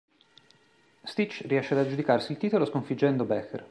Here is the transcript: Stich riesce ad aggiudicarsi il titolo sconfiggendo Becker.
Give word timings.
Stich 1.05 1.45
riesce 1.47 1.75
ad 1.75 1.81
aggiudicarsi 1.85 2.31
il 2.31 2.39
titolo 2.39 2.65
sconfiggendo 2.65 3.23
Becker. 3.23 3.59